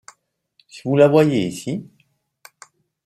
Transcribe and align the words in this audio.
Si 0.67 0.81
vous 0.85 0.95
la 0.97 1.07
voyez 1.07 1.45
ici… 1.45 1.87